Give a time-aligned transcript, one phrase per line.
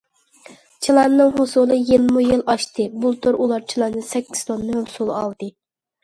[0.85, 5.51] چىلاننىڭ ھوسۇلى يىلمۇ يىل ئاشتى، بۇلتۇر ئۇلار چىلاندىن سەككىز توننا ھوسۇل ئالدى.